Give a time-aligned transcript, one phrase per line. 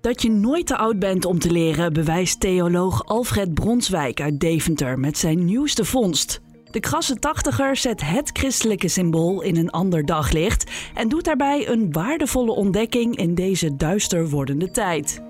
[0.00, 4.98] Dat je nooit te oud bent om te leren, bewijst theoloog Alfred Bronswijk uit Deventer
[4.98, 6.40] met zijn nieuwste vondst.
[6.70, 11.92] De krasse tachtiger zet het christelijke symbool in een ander daglicht en doet daarbij een
[11.92, 15.22] waardevolle ontdekking in deze duister wordende tijd.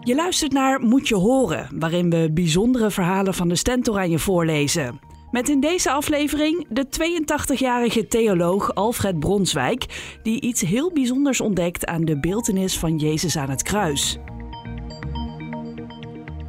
[0.00, 5.00] Je luistert naar Moet je horen, waarin we bijzondere verhalen van de Stentoranje voorlezen.
[5.32, 9.86] Met in deze aflevering de 82-jarige theoloog Alfred Bronswijk,
[10.22, 14.18] die iets heel bijzonders ontdekt aan de beeltenis van Jezus aan het kruis.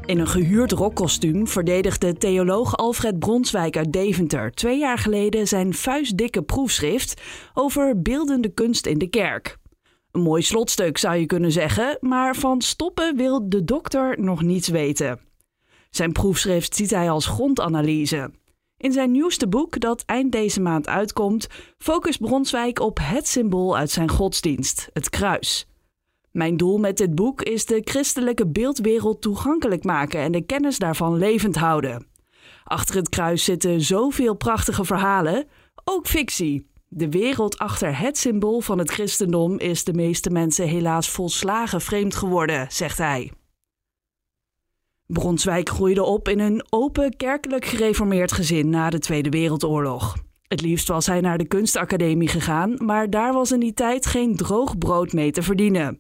[0.06, 6.42] In een gehuurd rockkostuum verdedigde theoloog Alfred Bronswijk uit Deventer twee jaar geleden zijn vuistdikke
[6.42, 7.22] proefschrift
[7.54, 9.58] over beeldende kunst in de kerk.
[10.12, 14.68] Een mooi slotstuk zou je kunnen zeggen, maar van stoppen wil de dokter nog niets
[14.68, 15.20] weten.
[15.90, 18.32] Zijn proefschrift ziet hij als grondanalyse.
[18.84, 21.48] In zijn nieuwste boek, dat eind deze maand uitkomt,
[21.78, 25.68] focust Bronswijk op het symbool uit zijn godsdienst, het kruis.
[26.32, 31.18] Mijn doel met dit boek is de christelijke beeldwereld toegankelijk maken en de kennis daarvan
[31.18, 32.08] levend houden.
[32.64, 35.48] Achter het kruis zitten zoveel prachtige verhalen,
[35.84, 36.68] ook fictie.
[36.88, 42.16] De wereld achter het symbool van het christendom is de meeste mensen helaas volslagen vreemd
[42.16, 43.32] geworden, zegt hij.
[45.14, 50.16] Bronswijk groeide op in een open kerkelijk gereformeerd gezin na de Tweede Wereldoorlog.
[50.48, 54.36] Het liefst was hij naar de kunstacademie gegaan, maar daar was in die tijd geen
[54.36, 56.00] droog brood mee te verdienen.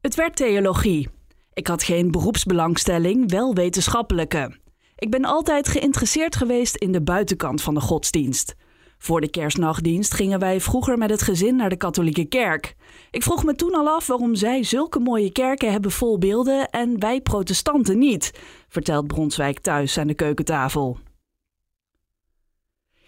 [0.00, 1.08] Het werd theologie.
[1.52, 4.58] Ik had geen beroepsbelangstelling, wel wetenschappelijke.
[4.96, 8.54] Ik ben altijd geïnteresseerd geweest in de buitenkant van de godsdienst.
[8.98, 12.76] Voor de kerstnachtdienst gingen wij vroeger met het gezin naar de katholieke kerk.
[13.10, 17.00] Ik vroeg me toen al af waarom zij zulke mooie kerken hebben vol beelden en
[17.00, 18.32] wij protestanten niet,
[18.68, 20.98] vertelt Bronswijk thuis aan de keukentafel.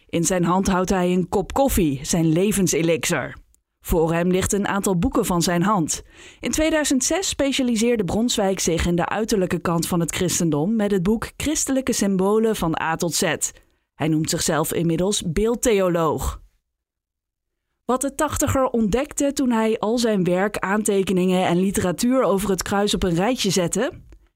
[0.09, 3.37] In zijn hand houdt hij een kop koffie, zijn levenselixer.
[3.81, 6.03] Voor hem ligt een aantal boeken van zijn hand.
[6.41, 11.31] In 2006 specialiseerde Bronswijk zich in de uiterlijke kant van het christendom met het boek
[11.37, 13.35] Christelijke Symbolen van A tot Z.
[14.01, 16.41] Hij noemt zichzelf inmiddels beeldtheoloog.
[17.85, 22.95] Wat de tachtiger ontdekte toen hij al zijn werk, aantekeningen en literatuur over het kruis
[22.95, 23.93] op een rijtje zette.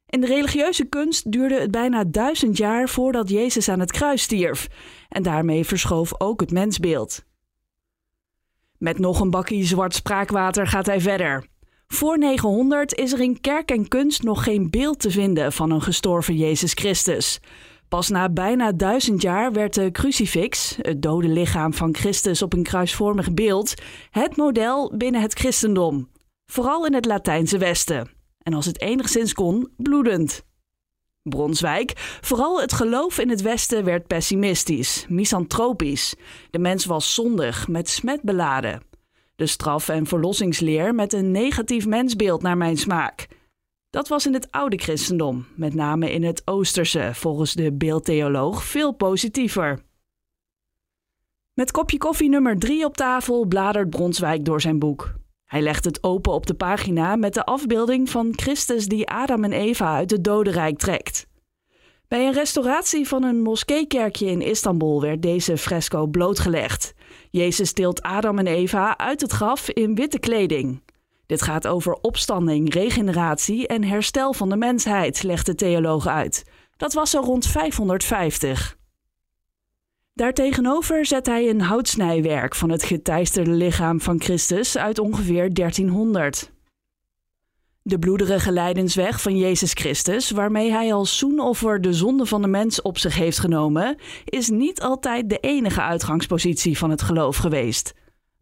[0.06, 4.68] In de religieuze kunst duurde het bijna duizend jaar voordat Jezus aan het kruis stierf,
[5.08, 7.24] en daarmee verschoof ook het mensbeeld.
[8.78, 11.46] Met nog een bakje zwart spraakwater gaat hij verder.
[11.86, 15.82] Voor 900 is er in kerk en kunst nog geen beeld te vinden van een
[15.82, 17.40] gestorven Jezus Christus.
[17.88, 22.62] Pas na bijna duizend jaar werd de crucifix, het dode lichaam van Christus op een
[22.62, 23.74] kruisvormig beeld,
[24.10, 26.08] het model binnen het christendom.
[26.46, 28.10] Vooral in het Latijnse Westen.
[28.42, 30.44] En als het enigszins kon, bloedend.
[31.22, 36.14] Bronswijk, vooral het geloof in het Westen werd pessimistisch, misantropisch.
[36.50, 38.82] De mens was zondig, met smet beladen.
[39.36, 43.26] De straf- en verlossingsleer met een negatief mensbeeld naar mijn smaak.
[43.94, 48.92] Dat was in het oude christendom, met name in het Oosterse, volgens de beeldtheoloog, veel
[48.92, 49.82] positiever.
[51.52, 55.14] Met kopje koffie nummer 3 op tafel bladert Bronswijk door zijn boek.
[55.44, 59.52] Hij legt het open op de pagina met de afbeelding van Christus die Adam en
[59.52, 61.26] Eva uit het dodenrijk trekt.
[62.08, 66.94] Bij een restauratie van een moskeekerkje in Istanbul werd deze fresco blootgelegd.
[67.30, 70.82] Jezus tilt Adam en Eva uit het graf in witte kleding.
[71.26, 76.44] Dit gaat over opstanding, regeneratie en herstel van de mensheid, legt de theoloog uit.
[76.76, 78.76] Dat was zo rond 550.
[80.14, 86.52] Daartegenover zet hij een houtsnijwerk van het geteisterde lichaam van Christus uit ongeveer 1300.
[87.82, 92.82] De bloederige lijdensweg van Jezus Christus, waarmee hij als zoenoffer de zonde van de mens
[92.82, 97.94] op zich heeft genomen, is niet altijd de enige uitgangspositie van het geloof geweest.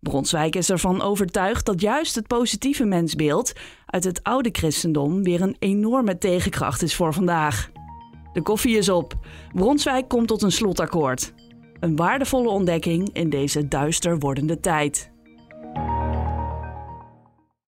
[0.09, 3.53] Bronswijk is ervan overtuigd dat juist het positieve mensbeeld
[3.87, 7.71] uit het oude christendom weer een enorme tegenkracht is voor vandaag.
[8.33, 9.15] De koffie is op.
[9.53, 11.33] Bronswijk komt tot een slotakkoord.
[11.81, 15.12] Een waardevolle ontdekking in deze duister wordende tijd.